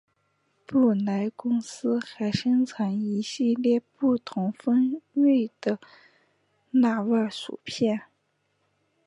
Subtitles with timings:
[0.65, 5.77] 布莱公司还生产一系列不同风味的
[6.71, 8.01] 辣味薯片。